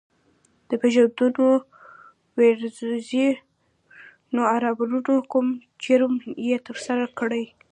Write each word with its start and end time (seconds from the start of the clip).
د 0.69 0.71
پېژندلو 0.81 1.47
وېرېږي 2.37 3.27
نو 4.33 4.41
ارومرو 4.53 5.17
کوم 5.31 5.47
جرم 5.83 6.13
یې 6.47 6.57
ترسره 6.67 7.05
کړی. 7.19 7.43